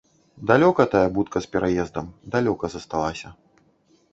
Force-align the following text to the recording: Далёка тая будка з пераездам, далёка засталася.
Далёка 0.51 0.85
тая 0.93 1.03
будка 1.17 1.37
з 1.45 1.51
пераездам, 1.55 2.09
далёка 2.37 2.65
засталася. 2.77 3.27